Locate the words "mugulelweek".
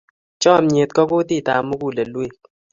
1.69-2.35